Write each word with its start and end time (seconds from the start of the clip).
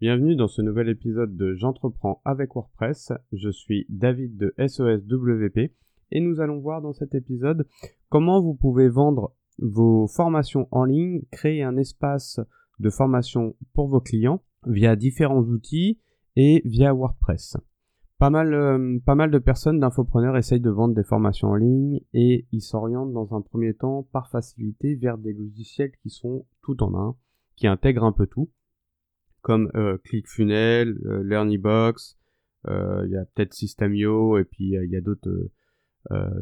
Bienvenue 0.00 0.36
dans 0.36 0.46
ce 0.46 0.62
nouvel 0.62 0.88
épisode 0.90 1.36
de 1.36 1.56
J'entreprends 1.56 2.22
avec 2.24 2.54
WordPress. 2.54 3.12
Je 3.32 3.50
suis 3.50 3.84
David 3.88 4.36
de 4.36 4.54
SOSWP 4.56 5.72
et 6.12 6.20
nous 6.20 6.40
allons 6.40 6.60
voir 6.60 6.80
dans 6.80 6.92
cet 6.92 7.16
épisode 7.16 7.66
comment 8.08 8.40
vous 8.40 8.54
pouvez 8.54 8.88
vendre 8.88 9.34
vos 9.58 10.06
formations 10.06 10.68
en 10.70 10.84
ligne, 10.84 11.22
créer 11.32 11.64
un 11.64 11.76
espace 11.76 12.38
de 12.78 12.90
formation 12.90 13.56
pour 13.74 13.88
vos 13.88 13.98
clients 14.00 14.40
via 14.68 14.94
différents 14.94 15.42
outils 15.42 15.98
et 16.36 16.62
via 16.64 16.94
WordPress. 16.94 17.56
Pas 18.18 18.30
mal, 18.30 18.54
euh, 18.54 19.00
pas 19.04 19.16
mal 19.16 19.32
de 19.32 19.38
personnes 19.38 19.80
d'infopreneurs 19.80 20.36
essayent 20.36 20.60
de 20.60 20.70
vendre 20.70 20.94
des 20.94 21.02
formations 21.02 21.48
en 21.48 21.56
ligne 21.56 22.02
et 22.14 22.46
ils 22.52 22.62
s'orientent 22.62 23.12
dans 23.12 23.34
un 23.34 23.40
premier 23.40 23.74
temps 23.74 24.04
par 24.12 24.30
facilité 24.30 24.94
vers 24.94 25.18
des 25.18 25.32
logiciels 25.32 25.90
qui 26.04 26.10
sont 26.10 26.46
tout 26.62 26.84
en 26.84 26.94
un, 26.96 27.16
qui 27.56 27.66
intègrent 27.66 28.04
un 28.04 28.12
peu 28.12 28.28
tout 28.28 28.48
comme 29.42 29.70
euh, 29.74 29.98
ClickFunnels, 30.04 30.98
euh, 31.06 31.22
LearnyBox, 31.22 32.18
euh, 32.68 33.02
il 33.06 33.12
y 33.12 33.16
a 33.16 33.24
peut-être 33.24 33.54
Systemio 33.54 34.38
et 34.38 34.44
puis 34.44 34.74
il 34.74 34.90
y 34.90 34.96
a 34.96 35.00
d'autres 35.00 35.50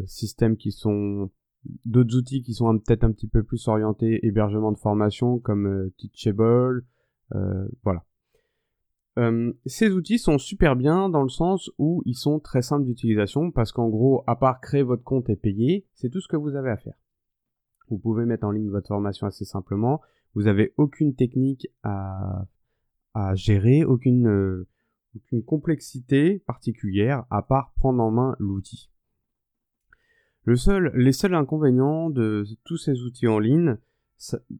systèmes 0.06 0.56
qui 0.56 0.70
sont 0.70 1.30
d'autres 1.84 2.16
outils 2.16 2.42
qui 2.42 2.54
sont 2.54 2.78
peut-être 2.78 3.02
un 3.02 3.10
petit 3.10 3.26
peu 3.26 3.42
plus 3.42 3.66
orientés 3.66 4.24
hébergement 4.24 4.70
de 4.70 4.78
formation 4.78 5.40
comme 5.40 5.90
Teachable, 5.98 6.84
voilà. 7.82 8.04
ces 9.66 9.90
outils 9.90 10.20
sont 10.20 10.38
super 10.38 10.76
bien 10.76 11.08
dans 11.08 11.22
le 11.22 11.28
sens 11.28 11.68
où 11.78 12.00
ils 12.06 12.14
sont 12.14 12.38
très 12.38 12.62
simples 12.62 12.84
d'utilisation 12.84 13.50
parce 13.50 13.72
qu'en 13.72 13.88
gros, 13.88 14.22
à 14.28 14.36
part 14.36 14.60
créer 14.60 14.84
votre 14.84 15.02
compte 15.02 15.28
et 15.30 15.36
payer, 15.36 15.84
c'est 15.94 16.10
tout 16.10 16.20
ce 16.20 16.28
que 16.28 16.36
vous 16.36 16.54
avez 16.54 16.70
à 16.70 16.76
faire. 16.76 16.94
Vous 17.88 17.98
pouvez 17.98 18.24
mettre 18.24 18.46
en 18.46 18.52
ligne 18.52 18.70
votre 18.70 18.88
formation 18.88 19.26
assez 19.26 19.44
simplement. 19.44 20.00
Vous 20.34 20.44
n'avez 20.44 20.74
aucune 20.76 21.16
technique 21.16 21.66
à 21.82 22.46
à 23.16 23.34
gérer, 23.34 23.82
aucune, 23.82 24.28
euh, 24.28 24.68
aucune 25.16 25.42
complexité 25.42 26.40
particulière 26.40 27.24
à 27.30 27.40
part 27.40 27.72
prendre 27.76 28.02
en 28.02 28.10
main 28.10 28.36
l'outil. 28.38 28.90
Le 30.44 30.54
seul, 30.54 30.92
les 30.94 31.12
seuls 31.12 31.34
inconvénients 31.34 32.10
de 32.10 32.44
tous 32.64 32.76
ces 32.76 33.00
outils 33.02 33.26
en 33.26 33.38
ligne, 33.38 33.78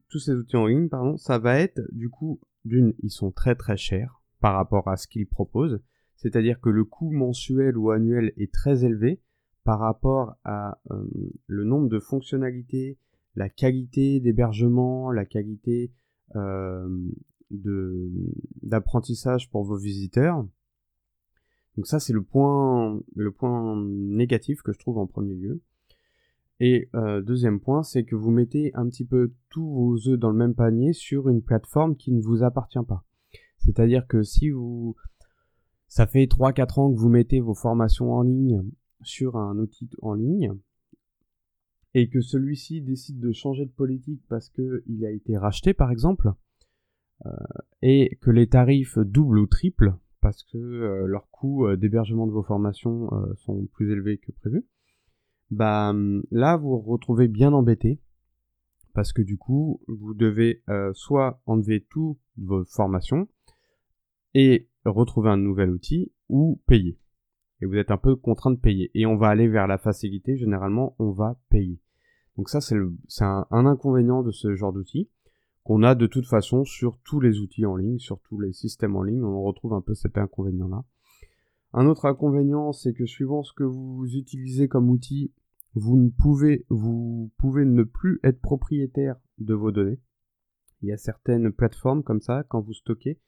tous 0.09 0.19
ces 0.19 0.33
outils 0.33 0.57
en 0.57 0.67
ligne, 0.67 0.89
pardon, 0.89 1.19
ça 1.19 1.39
va 1.39 1.61
être 1.61 1.83
du 1.93 2.09
coup 2.09 2.41
d'une, 2.65 2.95
ils 3.03 3.11
sont 3.11 3.31
très 3.31 3.55
très 3.55 3.77
chers 3.77 4.23
par 4.41 4.55
rapport 4.55 4.89
à 4.89 4.97
ce 4.97 5.07
qu'ils 5.07 5.29
proposent, 5.29 5.83
c'est-à-dire 6.17 6.59
que 6.59 6.71
le 6.71 6.85
coût 6.85 7.11
mensuel 7.11 7.77
ou 7.77 7.91
annuel 7.91 8.33
est 8.39 8.53
très 8.53 8.87
élevé 8.87 9.21
par 9.65 9.81
rapport 9.81 10.35
à 10.45 10.81
euh, 10.91 11.05
le 11.47 11.65
nombre 11.65 11.89
de 11.89 12.01
fonctionnalités, 12.01 12.99
la 13.35 13.51
qualité 13.51 14.19
d'hébergement, 14.19 15.13
la 15.13 15.27
qualité 15.27 15.93
euh, 16.37 16.89
d'apprentissage 17.51 19.51
pour 19.51 19.65
vos 19.65 19.77
visiteurs. 19.77 20.47
Donc 21.77 21.87
ça 21.87 22.01
c'est 22.01 22.13
le 22.13 22.23
point 22.23 23.01
négatif 23.85 24.63
que 24.63 24.73
je 24.73 24.79
trouve 24.79 24.99
en 24.99 25.07
premier 25.07 25.35
lieu. 25.35 25.61
Et 26.59 26.89
euh, 26.95 27.21
deuxième 27.21 27.61
point, 27.61 27.83
c'est 27.83 28.05
que 28.05 28.17
vous 28.17 28.31
mettez 28.31 28.71
un 28.75 28.89
petit 28.89 29.05
peu 29.05 29.35
tous 29.51 29.69
vos 29.69 30.09
œufs 30.09 30.19
dans 30.19 30.31
le 30.31 30.39
même 30.39 30.55
panier 30.55 30.93
sur 30.93 31.29
une 31.29 31.43
plateforme 31.43 31.97
qui 31.97 32.13
ne 32.13 32.23
vous 32.23 32.43
appartient 32.43 32.85
pas. 32.87 33.05
C'est-à-dire 33.59 34.07
que 34.07 34.23
si 34.23 34.51
vous 34.51 34.97
ça 35.89 36.07
fait 36.07 36.25
3-4 36.25 36.81
ans 36.81 36.93
que 36.93 36.99
vous 36.99 37.09
mettez 37.09 37.41
vos 37.41 37.55
formations 37.55 38.13
en 38.13 38.23
ligne 38.23 38.63
sur 39.03 39.37
un 39.37 39.59
outil 39.59 39.89
en 40.03 40.15
ligne 40.15 40.53
et 41.95 42.09
que 42.09 42.21
celui-ci 42.21 42.83
décide 42.83 43.21
de 43.21 43.33
changer 43.33 43.65
de 43.65 43.71
politique 43.71 44.23
parce 44.29 44.49
qu'il 44.49 45.05
a 45.05 45.11
été 45.11 45.37
racheté 45.37 45.75
par 45.75 45.91
exemple, 45.91 46.33
et 47.83 48.19
que 48.21 48.31
les 48.31 48.47
tarifs 48.47 48.99
doublent 48.99 49.39
ou 49.39 49.47
triplent 49.47 49.95
parce 50.21 50.43
que 50.43 50.59
euh, 50.59 51.07
leurs 51.07 51.31
coûts 51.31 51.67
euh, 51.67 51.77
d'hébergement 51.77 52.27
de 52.27 52.33
vos 52.33 52.43
formations 52.43 53.11
sont 53.37 53.67
plus 53.67 53.93
élevés 53.93 54.19
que 54.19 54.33
prévu, 54.33 54.67
bah 55.51 55.91
hum, 55.91 56.25
là 56.31 56.57
vous 56.57 56.71
vous 56.71 56.93
retrouvez 56.93 57.29
bien 57.29 57.53
embêté 57.53 58.01
parce 58.93 59.13
que 59.13 59.23
du 59.23 59.37
coup 59.39 59.81
vous 59.89 60.15
devez 60.15 60.63
soit 60.95 61.41
enlever 61.47 61.87
tout 61.91 62.19
vos 62.39 62.65
formations 62.65 63.29
et 64.35 64.69
retrouver 64.85 65.31
un 65.31 65.37
nouvel 65.37 65.71
outil 65.71 66.13
ou 66.29 66.61
payer. 66.67 66.99
Et 67.61 67.67
vous 67.67 67.77
êtes 67.77 67.91
un 67.91 67.97
peu 67.97 68.17
contraint 68.17 68.51
de 68.51 68.59
payer. 68.59 68.91
Et 68.95 69.07
on 69.07 69.17
va 69.17 69.29
aller 69.29 69.49
vers 69.49 69.67
la 69.67 69.79
facilité, 69.79 70.37
généralement 70.37 70.95
on 70.99 71.11
va 71.11 71.39
payer. 71.51 71.81
Donc 72.37 72.49
ça 72.49 72.61
c'est 72.61 72.75
un, 73.25 73.47
un, 73.51 73.67
inconvénient 73.67 74.23
de 74.23 74.31
ce 74.31 74.55
genre 74.55 74.73
d'outil 74.73 75.09
qu'on 75.67 75.83
a 75.83 75.97
de 75.97 76.07
toute 76.07 76.27
façon 76.27 76.65
sur 76.65 76.97
tous 77.03 77.19
les 77.19 77.41
outils 77.41 77.67
en 77.67 77.75
ligne, 77.75 77.99
sur 77.99 78.21
tous 78.21 78.39
les 78.39 78.53
systèmes 78.53 78.95
en 78.95 79.03
ligne, 79.03 79.25
on 79.25 79.43
retrouve 79.43 79.73
un 79.73 79.81
peu 79.81 79.95
cet 79.95 80.17
inconvénient-là. 80.17 80.85
Un 81.73 81.87
autre 81.87 82.05
inconvénient, 82.05 82.73
c'est 82.73 82.93
que 82.93 83.05
suivant 83.05 83.43
ce 83.43 83.53
que 83.53 83.65
vous 83.65 84.07
utilisez 84.15 84.69
comme 84.69 84.89
outil, 84.89 85.33
vous 85.75 85.97
ne 85.97 86.09
pouvez, 86.09 86.65
vous 86.69 87.33
pouvez 87.37 87.65
ne 87.65 87.83
plus 87.83 88.21
être 88.23 88.41
propriétaire 88.41 89.17
de 89.39 89.55
vos 89.55 89.73
données. 89.73 89.99
Il 90.83 90.89
y 90.89 90.93
a 90.93 90.97
certaines 90.97 91.51
plateformes 91.51 92.05
comme 92.05 92.21
ça, 92.21 92.45
quand 92.49 92.61
vous 92.61 92.73
stockez, 92.73 93.19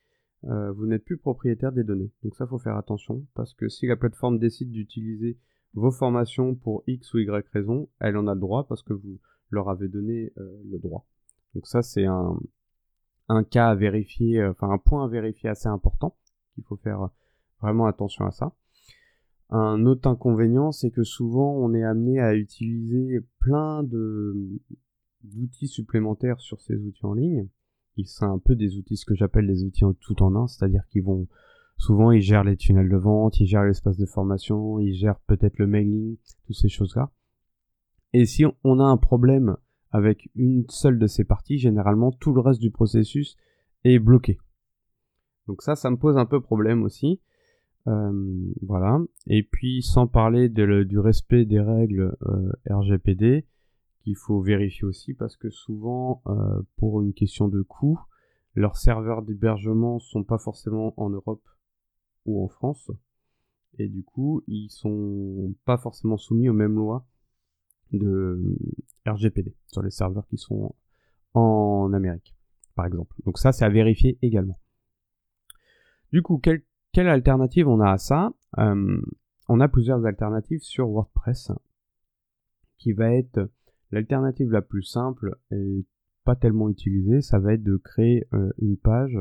euh, 0.44 0.70
vous 0.70 0.86
n'êtes 0.86 1.04
plus 1.04 1.18
propriétaire 1.18 1.72
des 1.72 1.82
données. 1.82 2.12
Donc 2.22 2.36
ça, 2.36 2.46
faut 2.46 2.60
faire 2.60 2.76
attention, 2.76 3.26
parce 3.34 3.52
que 3.52 3.68
si 3.68 3.88
la 3.88 3.96
plateforme 3.96 4.38
décide 4.38 4.70
d'utiliser 4.70 5.38
vos 5.74 5.90
formations 5.90 6.54
pour 6.54 6.84
X 6.86 7.14
ou 7.14 7.18
Y 7.18 7.48
raison, 7.52 7.88
elle 7.98 8.16
en 8.16 8.28
a 8.28 8.34
le 8.34 8.40
droit 8.40 8.68
parce 8.68 8.84
que 8.84 8.92
vous 8.92 9.18
leur 9.50 9.68
avez 9.70 9.88
donné 9.88 10.32
euh, 10.38 10.62
le 10.70 10.78
droit. 10.78 11.04
Donc 11.54 11.66
ça, 11.66 11.82
c'est 11.82 12.06
un, 12.06 12.38
un 13.28 13.44
cas 13.44 13.68
à 13.70 13.74
vérifier, 13.74 14.40
euh, 14.40 14.50
enfin 14.50 14.70
un 14.70 14.78
point 14.78 15.04
à 15.04 15.08
vérifier 15.08 15.50
assez 15.50 15.68
important. 15.68 16.16
Il 16.56 16.64
faut 16.64 16.76
faire 16.76 17.08
vraiment 17.60 17.86
attention 17.86 18.26
à 18.26 18.30
ça. 18.30 18.52
Un 19.50 19.86
autre 19.86 20.08
inconvénient, 20.08 20.72
c'est 20.72 20.90
que 20.90 21.04
souvent 21.04 21.54
on 21.54 21.72
est 21.72 21.82
amené 21.82 22.20
à 22.20 22.34
utiliser 22.34 23.20
plein 23.38 23.82
d'outils 23.82 25.68
supplémentaires 25.68 26.40
sur 26.40 26.60
ces 26.60 26.76
outils 26.76 27.06
en 27.06 27.14
ligne. 27.14 27.48
Ils 27.96 28.06
sont 28.06 28.26
un 28.26 28.38
peu 28.38 28.54
des 28.54 28.76
outils, 28.76 28.96
ce 28.96 29.06
que 29.06 29.14
j'appelle 29.14 29.46
les 29.46 29.64
outils 29.64 29.84
tout 30.00 30.22
en 30.22 30.36
un, 30.36 30.46
c'est-à-dire 30.46 30.86
qu'ils 30.90 31.02
vont 31.02 31.26
souvent 31.78 32.10
ils 32.10 32.20
gèrent 32.20 32.44
les 32.44 32.56
tunnels 32.56 32.90
de 32.90 32.96
vente, 32.96 33.40
ils 33.40 33.46
gèrent 33.46 33.64
l'espace 33.64 33.96
de 33.96 34.06
formation, 34.06 34.78
ils 34.80 34.94
gèrent 34.94 35.20
peut-être 35.20 35.58
le 35.58 35.66
mailing, 35.66 36.16
toutes 36.46 36.56
ces 36.56 36.68
choses-là. 36.68 37.10
Et 38.12 38.26
si 38.26 38.44
on 38.64 38.80
a 38.80 38.84
un 38.84 38.96
problème 38.96 39.56
avec 39.90 40.28
une 40.34 40.64
seule 40.68 40.98
de 40.98 41.06
ces 41.06 41.24
parties, 41.24 41.58
généralement 41.58 42.12
tout 42.12 42.32
le 42.32 42.40
reste 42.40 42.60
du 42.60 42.70
processus 42.70 43.36
est 43.84 43.98
bloqué. 43.98 44.38
Donc 45.46 45.62
ça, 45.62 45.76
ça 45.76 45.90
me 45.90 45.96
pose 45.96 46.18
un 46.18 46.26
peu 46.26 46.40
problème 46.40 46.82
aussi. 46.82 47.20
Euh, 47.86 48.52
voilà. 48.62 49.00
Et 49.26 49.42
puis 49.42 49.82
sans 49.82 50.06
parler 50.06 50.48
du 50.48 50.98
respect 50.98 51.44
des 51.46 51.60
règles 51.60 52.16
euh, 52.26 52.52
RGPD, 52.68 53.46
qu'il 54.00 54.16
faut 54.16 54.40
vérifier 54.40 54.84
aussi 54.84 55.14
parce 55.14 55.36
que 55.36 55.50
souvent, 55.50 56.22
euh, 56.26 56.60
pour 56.76 57.00
une 57.00 57.14
question 57.14 57.48
de 57.48 57.62
coût, 57.62 57.98
leurs 58.54 58.76
serveurs 58.76 59.22
d'hébergement 59.22 59.98
sont 59.98 60.24
pas 60.24 60.38
forcément 60.38 60.92
en 60.96 61.10
Europe 61.10 61.46
ou 62.26 62.44
en 62.44 62.48
France. 62.48 62.90
Et 63.78 63.88
du 63.88 64.02
coup, 64.02 64.42
ils 64.48 64.68
sont 64.70 65.54
pas 65.64 65.78
forcément 65.78 66.16
soumis 66.16 66.48
aux 66.48 66.54
mêmes 66.54 66.74
lois 66.74 67.06
de 67.92 68.56
RGPD 69.06 69.54
sur 69.66 69.82
les 69.82 69.90
serveurs 69.90 70.26
qui 70.28 70.38
sont 70.38 70.74
en 71.34 71.92
Amérique, 71.92 72.34
par 72.74 72.86
exemple. 72.86 73.14
Donc 73.24 73.38
ça, 73.38 73.52
c'est 73.52 73.64
à 73.64 73.68
vérifier 73.68 74.18
également. 74.22 74.58
Du 76.12 76.22
coup, 76.22 76.38
quelle, 76.38 76.62
alternative 77.08 77.68
on 77.68 77.80
a 77.80 77.92
à 77.92 77.98
ça? 77.98 78.32
Euh, 78.58 79.00
On 79.48 79.60
a 79.60 79.68
plusieurs 79.68 80.04
alternatives 80.04 80.62
sur 80.62 80.88
WordPress, 80.88 81.52
qui 82.78 82.92
va 82.92 83.12
être 83.12 83.50
l'alternative 83.90 84.50
la 84.50 84.62
plus 84.62 84.82
simple 84.82 85.36
et 85.50 85.84
pas 86.24 86.36
tellement 86.36 86.68
utilisée, 86.68 87.22
ça 87.22 87.38
va 87.38 87.54
être 87.54 87.62
de 87.62 87.76
créer 87.76 88.26
euh, 88.34 88.50
une 88.58 88.76
page 88.76 89.18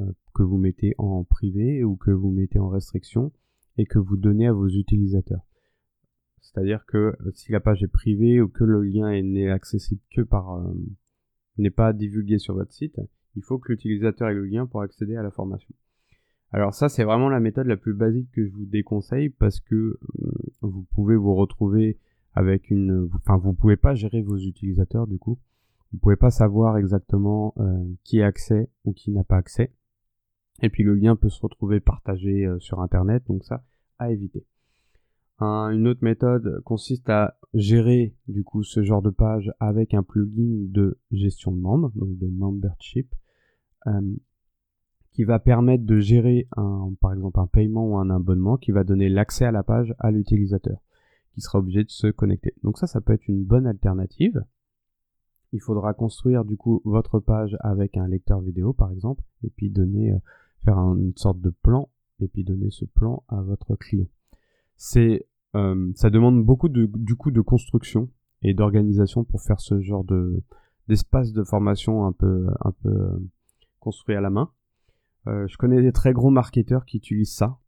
euh, 0.00 0.12
que 0.34 0.42
vous 0.42 0.58
mettez 0.58 0.94
en 0.98 1.22
privé 1.24 1.84
ou 1.84 1.96
que 1.96 2.10
vous 2.10 2.30
mettez 2.30 2.58
en 2.58 2.68
restriction 2.68 3.32
et 3.78 3.86
que 3.86 3.98
vous 3.98 4.16
donnez 4.16 4.48
à 4.48 4.52
vos 4.52 4.68
utilisateurs. 4.68 5.45
C'est-à-dire 6.46 6.84
que 6.86 7.16
euh, 7.20 7.30
si 7.34 7.52
la 7.52 7.60
page 7.60 7.82
est 7.82 7.88
privée 7.88 8.40
ou 8.40 8.48
que 8.48 8.64
le 8.64 8.82
lien 8.82 9.20
n'est 9.22 9.50
accessible 9.50 10.00
que 10.10 10.22
par 10.22 10.54
euh, 10.54 10.72
n'est 11.58 11.70
pas 11.70 11.92
divulgué 11.92 12.38
sur 12.38 12.54
votre 12.54 12.72
site, 12.72 13.00
il 13.34 13.42
faut 13.42 13.58
que 13.58 13.72
l'utilisateur 13.72 14.28
ait 14.28 14.34
le 14.34 14.44
lien 14.44 14.66
pour 14.66 14.82
accéder 14.82 15.16
à 15.16 15.22
la 15.22 15.30
formation. 15.30 15.74
Alors 16.52 16.74
ça 16.74 16.88
c'est 16.88 17.04
vraiment 17.04 17.28
la 17.28 17.40
méthode 17.40 17.66
la 17.66 17.76
plus 17.76 17.94
basique 17.94 18.30
que 18.30 18.46
je 18.46 18.52
vous 18.52 18.66
déconseille 18.66 19.28
parce 19.28 19.60
que 19.60 19.74
euh, 19.74 19.98
vous 20.60 20.86
pouvez 20.94 21.16
vous 21.16 21.34
retrouver 21.34 21.98
avec 22.34 22.70
une 22.70 23.08
enfin 23.14 23.36
vous 23.36 23.52
pouvez 23.52 23.76
pas 23.76 23.94
gérer 23.94 24.22
vos 24.22 24.38
utilisateurs 24.38 25.06
du 25.06 25.18
coup. 25.18 25.38
Vous 25.92 25.98
pouvez 25.98 26.16
pas 26.16 26.30
savoir 26.30 26.76
exactement 26.76 27.54
qui 28.02 28.20
a 28.20 28.26
accès 28.26 28.68
ou 28.84 28.92
qui 28.92 29.12
n'a 29.12 29.24
pas 29.24 29.36
accès. 29.36 29.72
Et 30.60 30.68
puis 30.68 30.82
le 30.82 30.94
lien 30.94 31.16
peut 31.16 31.28
se 31.30 31.40
retrouver 31.40 31.80
partagé 31.80 32.46
sur 32.58 32.80
internet 32.80 33.22
donc 33.28 33.44
ça 33.44 33.64
à 33.98 34.10
éviter 34.10 34.44
une 35.40 35.86
autre 35.86 36.02
méthode 36.02 36.62
consiste 36.64 37.08
à 37.10 37.38
gérer 37.52 38.14
du 38.28 38.42
coup 38.44 38.62
ce 38.62 38.82
genre 38.82 39.02
de 39.02 39.10
page 39.10 39.52
avec 39.60 39.94
un 39.94 40.02
plugin 40.02 40.66
de 40.70 40.98
gestion 41.10 41.52
de 41.52 41.60
membres, 41.60 41.92
donc 41.94 42.16
de 42.16 42.26
membership, 42.26 43.14
euh, 43.86 44.16
qui 45.12 45.24
va 45.24 45.38
permettre 45.38 45.84
de 45.84 45.98
gérer 45.98 46.48
par 47.00 47.12
exemple 47.14 47.40
un 47.40 47.46
paiement 47.46 47.86
ou 47.86 47.96
un 47.96 48.10
abonnement 48.10 48.56
qui 48.56 48.70
va 48.70 48.84
donner 48.84 49.08
l'accès 49.08 49.46
à 49.46 49.50
la 49.50 49.62
page 49.62 49.94
à 49.98 50.10
l'utilisateur 50.10 50.78
qui 51.36 51.42
sera 51.42 51.58
obligé 51.58 51.84
de 51.84 51.90
se 51.90 52.06
connecter. 52.06 52.54
Donc 52.62 52.78
ça, 52.78 52.86
ça 52.86 53.02
peut 53.02 53.12
être 53.12 53.28
une 53.28 53.44
bonne 53.44 53.66
alternative. 53.66 54.42
Il 55.52 55.60
faudra 55.60 55.92
construire 55.92 56.46
du 56.46 56.56
coup 56.56 56.80
votre 56.86 57.20
page 57.20 57.58
avec 57.60 57.98
un 57.98 58.08
lecteur 58.08 58.40
vidéo 58.40 58.72
par 58.72 58.90
exemple 58.90 59.22
et 59.42 59.50
puis 59.50 59.68
donner 59.68 60.12
euh, 60.12 60.18
faire 60.64 60.78
une 60.78 61.12
sorte 61.16 61.40
de 61.42 61.50
plan 61.50 61.90
et 62.20 62.28
puis 62.28 62.42
donner 62.42 62.70
ce 62.70 62.86
plan 62.86 63.22
à 63.28 63.42
votre 63.42 63.76
client. 63.76 64.08
C'est 64.76 65.26
euh, 65.54 65.90
ça 65.94 66.10
demande 66.10 66.44
beaucoup 66.44 66.68
de, 66.68 66.90
du 66.94 67.16
coup 67.16 67.30
de 67.30 67.40
construction 67.40 68.10
et 68.42 68.54
d'organisation 68.54 69.24
pour 69.24 69.42
faire 69.42 69.60
ce 69.60 69.80
genre 69.80 70.04
de 70.04 70.42
d'espace 70.88 71.32
de 71.32 71.42
formation 71.42 72.06
un 72.06 72.12
peu 72.12 72.46
un 72.60 72.72
peu 72.72 72.90
euh, 72.90 73.18
construit 73.80 74.14
à 74.16 74.20
la 74.20 74.30
main. 74.30 74.50
Euh, 75.26 75.46
je 75.48 75.56
connais 75.56 75.82
des 75.82 75.92
très 75.92 76.12
gros 76.12 76.30
marketeurs 76.30 76.84
qui 76.84 76.98
utilisent 76.98 77.34
ça, 77.34 77.58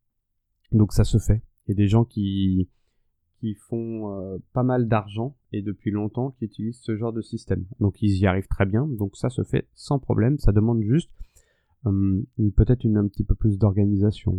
donc 0.70 0.92
ça 0.92 1.04
se 1.04 1.18
fait. 1.18 1.42
Il 1.66 1.70
y 1.70 1.72
a 1.72 1.76
des 1.76 1.88
gens 1.88 2.04
qui 2.04 2.68
qui 3.40 3.54
font 3.54 4.12
euh, 4.12 4.38
pas 4.52 4.64
mal 4.64 4.88
d'argent 4.88 5.36
et 5.52 5.62
depuis 5.62 5.90
longtemps 5.90 6.32
qui 6.32 6.44
utilisent 6.44 6.80
ce 6.80 6.96
genre 6.96 7.12
de 7.12 7.22
système. 7.22 7.64
Donc 7.80 8.02
ils 8.02 8.18
y 8.18 8.26
arrivent 8.26 8.48
très 8.48 8.66
bien, 8.66 8.86
donc 8.86 9.16
ça 9.16 9.30
se 9.30 9.44
fait 9.44 9.68
sans 9.74 9.98
problème. 9.98 10.38
Ça 10.38 10.52
demande 10.52 10.82
juste 10.82 11.10
euh, 11.86 12.22
peut-être 12.56 12.84
une 12.84 12.96
un 12.96 13.06
petit 13.06 13.24
peu 13.24 13.34
plus 13.34 13.58
d'organisation. 13.58 14.36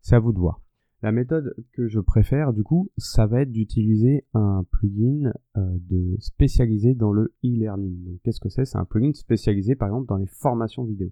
C'est 0.00 0.16
à 0.16 0.20
vous 0.20 0.32
de 0.32 0.38
voir. 0.38 0.60
La 1.02 1.10
méthode 1.10 1.56
que 1.72 1.88
je 1.88 1.98
préfère, 1.98 2.52
du 2.52 2.62
coup, 2.62 2.88
ça 2.96 3.26
va 3.26 3.40
être 3.40 3.50
d'utiliser 3.50 4.24
un 4.34 4.64
plugin 4.70 5.32
euh, 5.56 5.78
de 5.90 6.16
spécialisé 6.20 6.94
dans 6.94 7.12
le 7.12 7.34
e-learning. 7.44 8.04
Donc, 8.04 8.20
qu'est-ce 8.22 8.38
que 8.38 8.48
c'est? 8.48 8.64
C'est 8.64 8.78
un 8.78 8.84
plugin 8.84 9.12
spécialisé, 9.12 9.74
par 9.74 9.88
exemple, 9.88 10.06
dans 10.06 10.16
les 10.16 10.28
formations 10.28 10.84
vidéo, 10.84 11.10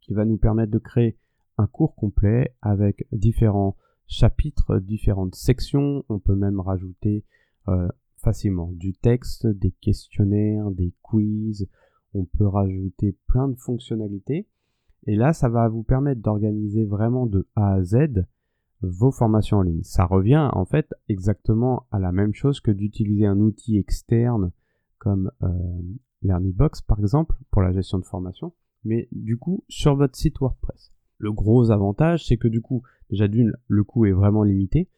qui 0.00 0.14
va 0.14 0.24
nous 0.24 0.38
permettre 0.38 0.72
de 0.72 0.78
créer 0.78 1.18
un 1.58 1.66
cours 1.66 1.94
complet 1.94 2.56
avec 2.62 3.06
différents 3.12 3.76
chapitres, 4.06 4.78
différentes 4.78 5.34
sections. 5.34 6.02
On 6.08 6.18
peut 6.18 6.34
même 6.34 6.60
rajouter 6.60 7.26
euh, 7.68 7.88
facilement 8.16 8.72
du 8.72 8.94
texte, 8.94 9.46
des 9.46 9.72
questionnaires, 9.82 10.70
des 10.70 10.94
quiz. 11.02 11.68
On 12.14 12.24
peut 12.24 12.46
rajouter 12.46 13.18
plein 13.26 13.48
de 13.48 13.56
fonctionnalités. 13.56 14.48
Et 15.06 15.14
là, 15.14 15.34
ça 15.34 15.50
va 15.50 15.68
vous 15.68 15.82
permettre 15.82 16.22
d'organiser 16.22 16.86
vraiment 16.86 17.26
de 17.26 17.46
A 17.54 17.74
à 17.74 17.82
Z 17.82 18.24
vos 18.82 19.10
formations 19.10 19.58
en 19.58 19.62
ligne. 19.62 19.82
Ça 19.82 20.04
revient 20.04 20.48
en 20.52 20.64
fait 20.64 20.92
exactement 21.08 21.86
à 21.90 21.98
la 21.98 22.12
même 22.12 22.34
chose 22.34 22.60
que 22.60 22.70
d'utiliser 22.70 23.26
un 23.26 23.38
outil 23.38 23.78
externe 23.78 24.52
comme 24.98 25.30
euh, 25.42 25.48
LearnyBox 26.22 26.82
par 26.82 26.98
exemple 27.00 27.36
pour 27.50 27.62
la 27.62 27.72
gestion 27.72 27.98
de 27.98 28.04
formation, 28.04 28.52
mais 28.84 29.08
du 29.12 29.36
coup 29.36 29.64
sur 29.68 29.96
votre 29.96 30.16
site 30.16 30.38
WordPress. 30.38 30.92
Le 31.18 31.32
gros 31.32 31.70
avantage 31.70 32.26
c'est 32.26 32.36
que 32.36 32.48
du 32.48 32.60
coup 32.60 32.82
déjà 33.10 33.28
d'une 33.28 33.52
le 33.68 33.84
coût 33.84 34.06
est 34.06 34.12
vraiment 34.12 34.42
limité. 34.42 34.88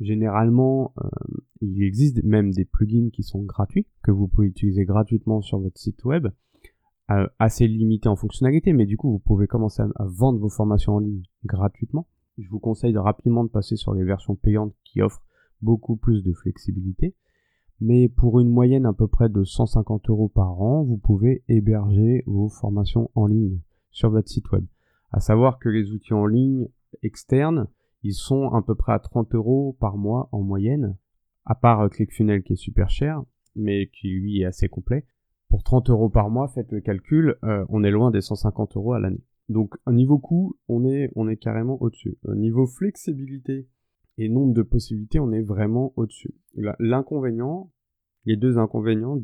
Généralement 0.00 0.94
euh, 1.02 1.08
il 1.60 1.82
existe 1.82 2.22
même 2.22 2.52
des 2.52 2.64
plugins 2.64 3.10
qui 3.10 3.22
sont 3.22 3.42
gratuits 3.42 3.86
que 4.02 4.10
vous 4.10 4.28
pouvez 4.28 4.46
utiliser 4.46 4.84
gratuitement 4.84 5.40
sur 5.40 5.58
votre 5.58 5.78
site 5.78 6.04
web. 6.04 6.28
Euh, 7.10 7.26
assez 7.38 7.66
limité 7.66 8.06
en 8.10 8.16
fonctionnalité, 8.16 8.74
mais 8.74 8.84
du 8.84 8.98
coup 8.98 9.10
vous 9.10 9.18
pouvez 9.18 9.46
commencer 9.46 9.82
à 9.82 10.04
vendre 10.04 10.38
vos 10.38 10.50
formations 10.50 10.96
en 10.96 10.98
ligne 10.98 11.22
gratuitement 11.46 12.06
je 12.38 12.48
vous 12.48 12.60
conseille 12.60 12.92
de 12.92 12.98
rapidement 12.98 13.44
de 13.44 13.50
passer 13.50 13.76
sur 13.76 13.94
les 13.94 14.04
versions 14.04 14.36
payantes 14.36 14.74
qui 14.84 15.02
offrent 15.02 15.24
beaucoup 15.60 15.96
plus 15.96 16.22
de 16.22 16.32
flexibilité. 16.32 17.14
Mais 17.80 18.08
pour 18.08 18.40
une 18.40 18.48
moyenne 18.48 18.86
à 18.86 18.92
peu 18.92 19.06
près 19.06 19.28
de 19.28 19.44
150 19.44 20.08
euros 20.10 20.28
par 20.28 20.60
an, 20.60 20.82
vous 20.82 20.98
pouvez 20.98 21.44
héberger 21.48 22.24
vos 22.26 22.48
formations 22.48 23.10
en 23.14 23.26
ligne 23.26 23.60
sur 23.90 24.10
votre 24.10 24.28
site 24.28 24.50
web. 24.50 24.64
À 25.10 25.20
savoir 25.20 25.58
que 25.58 25.68
les 25.68 25.92
outils 25.92 26.14
en 26.14 26.26
ligne 26.26 26.68
externes, 27.02 27.68
ils 28.02 28.14
sont 28.14 28.48
à 28.50 28.62
peu 28.62 28.74
près 28.74 28.92
à 28.92 28.98
30 28.98 29.34
euros 29.34 29.76
par 29.80 29.96
mois 29.96 30.28
en 30.32 30.42
moyenne, 30.42 30.96
à 31.44 31.54
part 31.54 31.88
ClickFunnels 31.90 32.42
qui 32.42 32.54
est 32.54 32.56
super 32.56 32.90
cher, 32.90 33.22
mais 33.54 33.88
qui 33.88 34.08
lui 34.08 34.40
est 34.40 34.44
assez 34.44 34.68
complet. 34.68 35.06
Pour 35.48 35.62
30 35.62 35.90
euros 35.90 36.10
par 36.10 36.30
mois, 36.30 36.48
faites 36.48 36.70
le 36.72 36.80
calcul, 36.80 37.36
euh, 37.42 37.64
on 37.68 37.82
est 37.82 37.90
loin 37.90 38.10
des 38.10 38.20
150 38.20 38.76
euros 38.76 38.92
à 38.92 39.00
l'année. 39.00 39.22
Donc, 39.48 39.74
au 39.86 39.92
niveau 39.92 40.18
coût, 40.18 40.58
on 40.68 40.84
est, 40.84 41.10
on 41.16 41.28
est 41.28 41.36
carrément 41.36 41.80
au-dessus. 41.80 42.18
Au 42.24 42.34
niveau 42.34 42.66
flexibilité 42.66 43.68
et 44.18 44.28
nombre 44.28 44.52
de 44.52 44.62
possibilités, 44.62 45.20
on 45.20 45.32
est 45.32 45.42
vraiment 45.42 45.92
au-dessus. 45.96 46.34
L'inconvénient, 46.78 47.72
les 48.24 48.36
deux 48.36 48.58
inconvénients, 48.58 49.18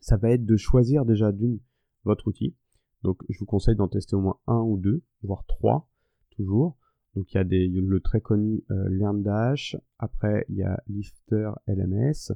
ça 0.00 0.16
va 0.16 0.30
être 0.30 0.44
de 0.44 0.56
choisir 0.56 1.04
déjà 1.04 1.30
d'une 1.30 1.60
votre 2.04 2.26
outil. 2.26 2.56
Donc, 3.04 3.22
je 3.28 3.38
vous 3.38 3.46
conseille 3.46 3.76
d'en 3.76 3.88
tester 3.88 4.16
au 4.16 4.20
moins 4.20 4.38
un 4.46 4.60
ou 4.60 4.76
deux, 4.76 5.02
voire 5.22 5.44
trois, 5.46 5.88
toujours. 6.30 6.76
Donc, 7.14 7.32
il 7.32 7.36
y 7.36 7.40
a 7.40 7.44
le 7.44 8.00
très 8.00 8.20
connu 8.20 8.64
euh, 8.70 8.88
LearnDash. 8.88 9.76
Après, 9.98 10.46
il 10.48 10.56
y 10.56 10.62
a 10.62 10.82
Lifter 10.88 11.50
LMS. 11.66 12.32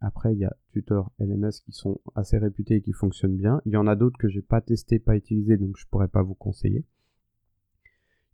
Après, 0.00 0.32
il 0.32 0.38
y 0.38 0.44
a 0.44 0.56
Tutor 0.72 1.10
LMS 1.18 1.60
qui 1.64 1.72
sont 1.72 2.00
assez 2.14 2.38
réputés 2.38 2.76
et 2.76 2.82
qui 2.82 2.92
fonctionnent 2.92 3.36
bien. 3.36 3.60
Il 3.66 3.72
y 3.72 3.76
en 3.76 3.86
a 3.86 3.96
d'autres 3.96 4.18
que 4.18 4.28
j'ai 4.28 4.42
pas 4.42 4.60
testé, 4.60 4.98
pas 4.98 5.16
utilisé, 5.16 5.56
donc 5.56 5.76
je 5.76 5.86
pourrais 5.86 6.08
pas 6.08 6.22
vous 6.22 6.34
conseiller. 6.34 6.84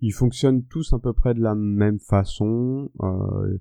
Ils 0.00 0.12
fonctionnent 0.12 0.64
tous 0.64 0.92
à 0.92 0.98
peu 0.98 1.12
près 1.14 1.32
de 1.32 1.40
la 1.40 1.54
même 1.54 1.98
façon. 1.98 2.90
Euh, 3.02 3.58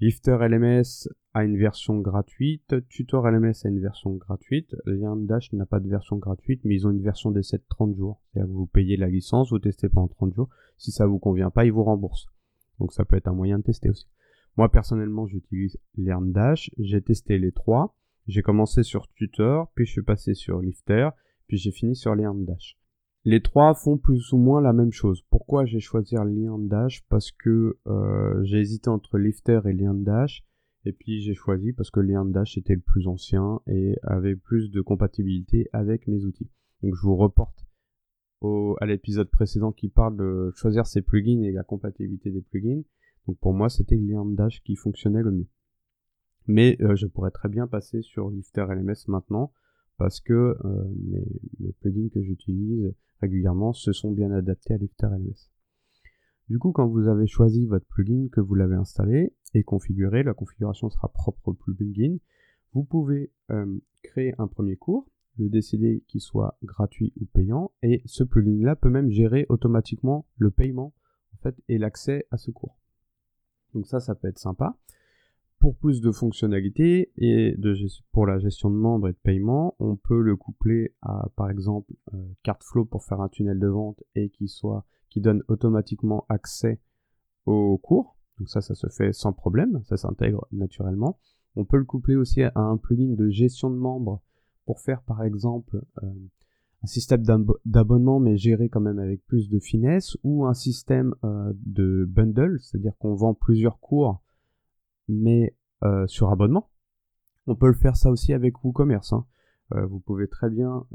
Lifter 0.00 0.38
LMS 0.40 1.08
a 1.34 1.44
une 1.44 1.56
version 1.56 2.00
gratuite, 2.00 2.74
Tutor 2.88 3.30
LMS 3.30 3.52
a 3.64 3.68
une 3.68 3.80
version 3.80 4.14
gratuite, 4.14 4.74
Dash 4.84 5.52
n'a 5.52 5.66
pas 5.66 5.78
de 5.80 5.88
version 5.88 6.16
gratuite, 6.16 6.60
mais 6.64 6.74
ils 6.74 6.86
ont 6.86 6.90
une 6.90 7.02
version 7.02 7.30
d'essai 7.30 7.58
de 7.58 7.64
30 7.68 7.94
jours. 7.94 8.20
C'est-à-dire 8.32 8.48
que 8.48 8.56
vous 8.56 8.66
payez 8.66 8.96
la 8.96 9.08
licence, 9.08 9.50
vous 9.50 9.58
testez 9.58 9.88
pendant 9.88 10.08
30 10.08 10.34
jours. 10.34 10.48
Si 10.76 10.90
ça 10.90 11.06
vous 11.06 11.18
convient 11.18 11.50
pas, 11.50 11.66
ils 11.66 11.72
vous 11.72 11.84
remboursent. 11.84 12.26
Donc 12.80 12.92
ça 12.92 13.04
peut 13.04 13.16
être 13.16 13.28
un 13.28 13.32
moyen 13.32 13.58
de 13.58 13.62
tester 13.62 13.90
aussi. 13.90 14.08
Moi 14.56 14.70
personnellement 14.70 15.26
j'utilise 15.26 15.78
LearnDash, 15.96 16.70
j'ai 16.78 17.00
testé 17.02 17.38
les 17.38 17.52
trois, 17.52 17.96
j'ai 18.26 18.42
commencé 18.42 18.82
sur 18.82 19.08
Tutor, 19.14 19.70
puis 19.74 19.86
je 19.86 19.92
suis 19.92 20.02
passé 20.02 20.34
sur 20.34 20.60
Lifter, 20.60 21.10
puis 21.48 21.56
j'ai 21.56 21.72
fini 21.72 21.96
sur 21.96 22.14
LearnDash. 22.14 22.78
Les 23.24 23.40
trois 23.40 23.74
font 23.74 23.98
plus 23.98 24.32
ou 24.32 24.36
moins 24.36 24.60
la 24.60 24.72
même 24.72 24.92
chose. 24.92 25.22
Pourquoi 25.30 25.64
j'ai 25.64 25.78
choisi 25.78 26.16
LearnDash? 26.16 27.04
Parce 27.08 27.30
que 27.30 27.78
euh, 27.86 28.42
j'ai 28.42 28.58
hésité 28.58 28.90
entre 28.90 29.16
Lifter 29.16 29.60
et 29.64 29.72
LearnDash, 29.72 30.44
et 30.84 30.92
puis 30.92 31.20
j'ai 31.20 31.34
choisi 31.34 31.72
parce 31.72 31.90
que 31.90 32.00
LearnDash 32.00 32.58
était 32.58 32.74
le 32.74 32.80
plus 32.80 33.06
ancien 33.06 33.60
et 33.68 33.94
avait 34.02 34.34
plus 34.34 34.70
de 34.70 34.80
compatibilité 34.80 35.68
avec 35.72 36.08
mes 36.08 36.24
outils. 36.24 36.50
Donc 36.82 36.94
je 36.96 37.02
vous 37.02 37.16
reporte 37.16 37.64
au, 38.40 38.76
à 38.80 38.86
l'épisode 38.86 39.30
précédent 39.30 39.70
qui 39.70 39.88
parle 39.88 40.16
de 40.16 40.50
choisir 40.56 40.86
ses 40.86 41.02
plugins 41.02 41.42
et 41.42 41.52
la 41.52 41.62
compatibilité 41.62 42.30
des 42.30 42.42
plugins. 42.42 42.82
Donc 43.26 43.38
pour 43.38 43.54
moi, 43.54 43.68
c'était 43.68 43.98
Dash 43.98 44.62
qui 44.62 44.76
fonctionnait 44.76 45.22
le 45.22 45.30
mieux. 45.30 45.48
Mais 46.46 46.76
euh, 46.80 46.96
je 46.96 47.06
pourrais 47.06 47.30
très 47.30 47.48
bien 47.48 47.66
passer 47.66 48.02
sur 48.02 48.30
Lifter 48.30 48.66
LMS 48.68 49.08
maintenant 49.08 49.52
parce 49.98 50.20
que 50.20 50.56
euh, 50.64 50.84
mes, 51.60 51.72
plugins 51.80 52.08
que 52.12 52.22
j'utilise 52.22 52.92
régulièrement 53.20 53.72
se 53.72 53.92
sont 53.92 54.10
bien 54.10 54.32
adaptés 54.32 54.74
à 54.74 54.76
Lifter 54.78 55.06
LMS. 55.06 55.50
Du 56.48 56.58
coup, 56.58 56.72
quand 56.72 56.88
vous 56.88 57.06
avez 57.06 57.28
choisi 57.28 57.66
votre 57.66 57.86
plugin, 57.86 58.28
que 58.32 58.40
vous 58.40 58.54
l'avez 58.54 58.74
installé 58.74 59.32
et 59.54 59.62
configuré, 59.62 60.24
la 60.24 60.34
configuration 60.34 60.90
sera 60.90 61.08
propre 61.08 61.48
au 61.48 61.54
plugin. 61.54 62.16
Vous 62.72 62.84
pouvez 62.84 63.30
euh, 63.50 63.78
créer 64.02 64.34
un 64.38 64.48
premier 64.48 64.76
cours, 64.76 65.08
le 65.38 65.48
décider 65.48 66.02
qu'il 66.08 66.20
soit 66.20 66.58
gratuit 66.64 67.12
ou 67.20 67.26
payant, 67.26 67.70
et 67.82 68.02
ce 68.04 68.24
plugin-là 68.24 68.74
peut 68.74 68.90
même 68.90 69.10
gérer 69.10 69.46
automatiquement 69.48 70.26
le 70.36 70.50
paiement 70.50 70.94
en 71.34 71.36
fait, 71.42 71.54
et 71.68 71.78
l'accès 71.78 72.26
à 72.30 72.36
ce 72.36 72.50
cours. 72.50 72.81
Donc 73.74 73.86
ça, 73.86 74.00
ça 74.00 74.14
peut 74.14 74.28
être 74.28 74.38
sympa. 74.38 74.76
Pour 75.58 75.76
plus 75.76 76.00
de 76.00 76.10
fonctionnalités 76.10 77.12
et 77.16 77.54
de, 77.56 77.74
pour 78.10 78.26
la 78.26 78.38
gestion 78.38 78.68
de 78.68 78.74
membres 78.74 79.08
et 79.08 79.12
de 79.12 79.18
paiement, 79.22 79.76
on 79.78 79.94
peut 79.96 80.20
le 80.20 80.36
coupler 80.36 80.94
à, 81.02 81.28
par 81.36 81.50
exemple, 81.50 81.92
euh, 82.14 82.18
CartFlow 82.42 82.84
pour 82.84 83.04
faire 83.04 83.20
un 83.20 83.28
tunnel 83.28 83.60
de 83.60 83.68
vente 83.68 84.02
et 84.16 84.30
qui 84.30 84.48
soit, 84.48 84.84
qui 85.08 85.20
donne 85.20 85.44
automatiquement 85.46 86.26
accès 86.28 86.80
au 87.46 87.78
cours. 87.78 88.16
Donc 88.38 88.48
ça, 88.48 88.60
ça 88.60 88.74
se 88.74 88.88
fait 88.88 89.12
sans 89.12 89.32
problème, 89.32 89.82
ça 89.84 89.96
s'intègre 89.96 90.48
naturellement. 90.50 91.18
On 91.54 91.64
peut 91.64 91.76
le 91.76 91.84
coupler 91.84 92.16
aussi 92.16 92.42
à 92.42 92.52
un 92.56 92.76
plugin 92.76 93.14
de 93.14 93.28
gestion 93.28 93.70
de 93.70 93.76
membres 93.76 94.20
pour 94.64 94.80
faire, 94.80 95.02
par 95.02 95.22
exemple, 95.22 95.84
euh, 96.02 96.12
un 96.82 96.86
système 96.86 97.24
d'abonnement 97.64 98.18
mais 98.18 98.36
géré 98.36 98.68
quand 98.68 98.80
même 98.80 98.98
avec 98.98 99.24
plus 99.26 99.48
de 99.48 99.58
finesse 99.60 100.16
ou 100.24 100.46
un 100.46 100.54
système 100.54 101.14
euh, 101.24 101.52
de 101.64 102.04
bundle, 102.08 102.58
c'est-à-dire 102.60 102.96
qu'on 102.98 103.14
vend 103.14 103.34
plusieurs 103.34 103.78
cours 103.78 104.22
mais 105.08 105.56
euh, 105.84 106.06
sur 106.06 106.30
abonnement. 106.30 106.70
On 107.46 107.56
peut 107.56 107.68
le 107.68 107.74
faire 107.74 107.96
ça 107.96 108.10
aussi 108.10 108.32
avec 108.32 108.62
WooCommerce. 108.64 109.12
Hein. 109.12 109.26
Euh, 109.74 109.86
vous 109.86 110.00
pouvez 110.00 110.28
très 110.28 110.50
bien 110.50 110.86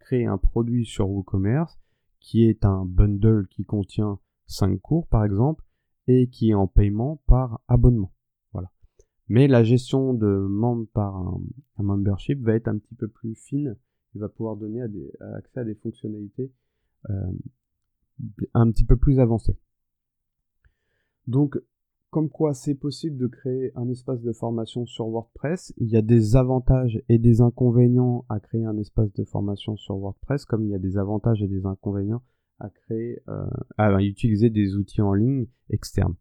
créer 0.00 0.26
un 0.26 0.38
produit 0.38 0.84
sur 0.84 1.08
WooCommerce 1.08 1.78
qui 2.20 2.44
est 2.44 2.64
un 2.64 2.84
bundle 2.84 3.46
qui 3.48 3.64
contient 3.64 4.18
5 4.46 4.80
cours 4.80 5.06
par 5.06 5.24
exemple 5.24 5.64
et 6.08 6.28
qui 6.28 6.50
est 6.50 6.54
en 6.54 6.66
paiement 6.66 7.20
par 7.26 7.60
abonnement. 7.68 8.12
Voilà. 8.52 8.70
Mais 9.28 9.48
la 9.48 9.64
gestion 9.64 10.14
de 10.14 10.26
membres 10.26 10.86
par 10.94 11.14
un 11.16 11.82
membership 11.82 12.40
va 12.42 12.54
être 12.54 12.68
un 12.68 12.78
petit 12.78 12.94
peu 12.94 13.08
plus 13.08 13.34
fine 13.34 13.76
il 14.16 14.20
va 14.20 14.28
pouvoir 14.28 14.56
donner 14.56 14.82
accès 15.20 15.60
à 15.60 15.64
des 15.64 15.74
fonctionnalités 15.74 16.50
un 18.54 18.70
petit 18.70 18.84
peu 18.84 18.96
plus 18.96 19.20
avancé. 19.20 19.56
Donc, 21.26 21.58
comme 22.10 22.30
quoi 22.30 22.54
c'est 22.54 22.74
possible 22.74 23.18
de 23.18 23.26
créer 23.26 23.72
un 23.74 23.90
espace 23.90 24.22
de 24.22 24.32
formation 24.32 24.86
sur 24.86 25.06
WordPress. 25.06 25.74
Il 25.76 25.88
y 25.88 25.96
a 25.96 26.02
des 26.02 26.36
avantages 26.36 27.02
et 27.08 27.18
des 27.18 27.40
inconvénients 27.40 28.24
à 28.28 28.40
créer 28.40 28.64
un 28.64 28.78
espace 28.78 29.12
de 29.12 29.24
formation 29.24 29.76
sur 29.76 29.96
WordPress, 29.96 30.46
comme 30.46 30.64
il 30.64 30.70
y 30.70 30.74
a 30.74 30.78
des 30.78 30.96
avantages 30.96 31.42
et 31.42 31.48
des 31.48 31.66
inconvénients 31.66 32.22
à 32.58 32.70
créer, 32.70 33.20
euh, 33.28 33.46
à 33.76 34.02
utiliser 34.02 34.48
des 34.48 34.76
outils 34.76 35.02
en 35.02 35.12
ligne 35.12 35.46
externes. 35.68 36.14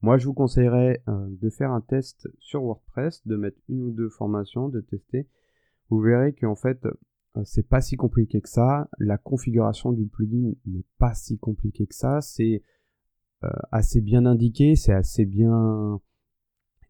Moi, 0.00 0.16
je 0.16 0.26
vous 0.26 0.34
conseillerais 0.34 1.02
euh, 1.08 1.26
de 1.28 1.50
faire 1.50 1.72
un 1.72 1.80
test 1.80 2.28
sur 2.38 2.62
WordPress, 2.62 3.26
de 3.26 3.36
mettre 3.36 3.58
une 3.68 3.82
ou 3.82 3.90
deux 3.90 4.10
formations, 4.10 4.68
de 4.68 4.80
tester. 4.80 5.28
Vous 5.90 6.00
verrez 6.00 6.34
qu'en 6.34 6.54
fait, 6.54 6.84
euh, 6.86 6.92
c'est 7.44 7.66
pas 7.66 7.80
si 7.80 7.96
compliqué 7.96 8.40
que 8.40 8.48
ça. 8.48 8.88
La 8.98 9.18
configuration 9.18 9.92
du 9.92 10.06
plugin 10.06 10.52
n'est 10.66 10.84
pas 10.98 11.14
si 11.14 11.38
compliqué 11.38 11.86
que 11.86 11.94
ça. 11.94 12.20
C'est 12.20 12.62
euh, 13.44 13.48
assez 13.70 14.00
bien 14.00 14.26
indiqué, 14.26 14.76
c'est 14.76 14.92
assez 14.92 15.24
bien 15.24 16.00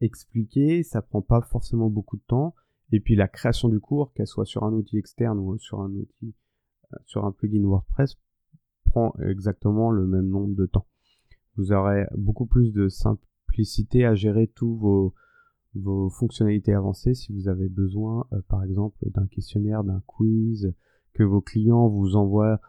expliqué, 0.01 0.83
ça 0.83 1.01
prend 1.01 1.23
pas 1.23 1.41
forcément 1.43 1.89
beaucoup 1.89 2.17
de 2.17 2.25
temps. 2.27 2.55
Et 2.91 3.01
puis 3.01 3.15
la 3.15 3.29
création 3.29 3.69
du 3.69 3.81
cours, 3.81 4.13
qu'elle 4.13 4.27
soit 4.27 4.45
sur 4.45 4.65
un 4.65 4.73
outil 4.73 4.99
externe 4.99 5.39
ou 5.39 5.57
sur 5.59 5.81
un 5.81 5.91
outil, 5.91 6.35
euh, 6.93 6.97
sur 7.07 7.25
un 7.25 7.33
plugin 7.33 7.63
WordPress, 7.63 8.19
prend 8.85 9.15
exactement 9.21 9.91
le 9.91 10.07
même 10.07 10.29
nombre 10.29 10.55
de 10.55 10.67
temps. 10.67 10.87
Vous 11.57 11.73
aurez 11.73 12.07
beaucoup 12.17 12.47
plus 12.47 12.73
de 12.73 12.89
simplicité 12.89 14.05
à 14.05 14.15
gérer 14.15 14.49
tous 14.49 14.77
vos, 14.77 15.15
vos 15.75 16.11
fonctionnalités 16.11 16.75
avancées 16.75 17.15
si 17.15 17.33
vous 17.33 17.49
avez 17.49 17.69
besoin, 17.69 18.27
euh, 18.33 18.41
par 18.49 18.65
exemple, 18.65 18.99
d'un 19.11 19.27
questionnaire, 19.27 19.85
d'un 19.85 20.03
quiz, 20.07 20.75
que 21.15 21.23
vos 21.23 21.41
clients 21.41 21.89
vous 21.89 22.17
envoient, 22.17 22.61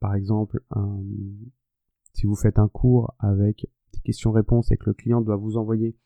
par 0.00 0.14
exemple, 0.16 0.60
un, 0.70 1.00
si 2.12 2.26
vous 2.26 2.34
faites 2.34 2.58
un 2.58 2.66
cours 2.66 3.14
avec 3.18 3.68
des 3.92 4.00
questions-réponses 4.00 4.72
et 4.72 4.76
que 4.76 4.86
le 4.86 4.94
client 4.94 5.20
doit 5.20 5.36
vous 5.36 5.56
envoyer 5.56 5.96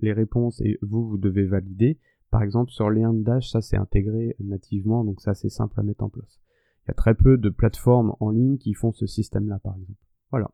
les 0.00 0.12
réponses 0.12 0.60
et 0.60 0.78
vous, 0.82 1.08
vous 1.08 1.18
devez 1.18 1.44
valider, 1.44 1.98
par 2.30 2.42
exemple 2.42 2.70
sur 2.70 2.90
Dash, 2.92 3.50
ça 3.50 3.60
c'est 3.60 3.76
intégré 3.76 4.36
nativement, 4.40 5.04
donc 5.04 5.20
ça 5.20 5.34
c'est 5.34 5.48
simple 5.48 5.78
à 5.80 5.82
mettre 5.82 6.04
en 6.04 6.08
place. 6.08 6.40
Il 6.84 6.88
y 6.88 6.90
a 6.90 6.94
très 6.94 7.14
peu 7.14 7.38
de 7.38 7.48
plateformes 7.48 8.14
en 8.20 8.30
ligne 8.30 8.58
qui 8.58 8.74
font 8.74 8.92
ce 8.92 9.06
système-là, 9.06 9.58
par 9.60 9.76
exemple. 9.76 10.00
Voilà. 10.30 10.50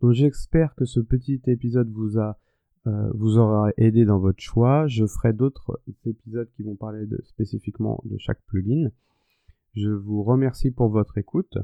Donc 0.00 0.12
j'espère 0.12 0.74
que 0.74 0.84
ce 0.84 1.00
petit 1.00 1.40
épisode 1.46 1.90
vous 1.90 2.18
a 2.18 2.38
euh, 2.86 3.10
vous 3.14 3.38
aura 3.38 3.70
aidé 3.76 4.04
dans 4.04 4.18
votre 4.18 4.40
choix. 4.40 4.86
Je 4.86 5.06
ferai 5.06 5.32
d'autres 5.32 5.80
épisodes 6.06 6.48
qui 6.56 6.62
vont 6.62 6.76
parler 6.76 7.06
de, 7.06 7.20
spécifiquement 7.24 8.02
de 8.04 8.18
chaque 8.18 8.40
plugin. 8.46 8.90
Je 9.74 9.90
vous 9.90 10.22
remercie 10.22 10.70
pour 10.70 10.88
votre 10.88 11.18
écoute. 11.18 11.58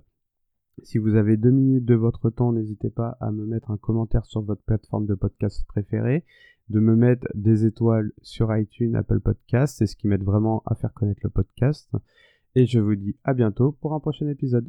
Si 0.82 0.98
vous 0.98 1.14
avez 1.14 1.36
deux 1.36 1.50
minutes 1.50 1.84
de 1.84 1.94
votre 1.94 2.30
temps, 2.30 2.52
n'hésitez 2.52 2.90
pas 2.90 3.18
à 3.20 3.32
me 3.32 3.44
mettre 3.44 3.70
un 3.70 3.76
commentaire 3.76 4.24
sur 4.24 4.40
votre 4.40 4.62
plateforme 4.62 5.06
de 5.06 5.14
podcast 5.14 5.64
préférée, 5.68 6.24
de 6.70 6.80
me 6.80 6.96
mettre 6.96 7.26
des 7.34 7.66
étoiles 7.66 8.12
sur 8.22 8.56
iTunes, 8.56 8.96
Apple 8.96 9.20
Podcast, 9.20 9.76
c'est 9.76 9.86
ce 9.86 9.96
qui 9.96 10.08
m'aide 10.08 10.24
vraiment 10.24 10.62
à 10.64 10.74
faire 10.74 10.94
connaître 10.94 11.20
le 11.22 11.30
podcast. 11.30 11.90
Et 12.54 12.66
je 12.66 12.80
vous 12.80 12.96
dis 12.96 13.14
à 13.24 13.34
bientôt 13.34 13.72
pour 13.72 13.92
un 13.94 14.00
prochain 14.00 14.28
épisode. 14.28 14.66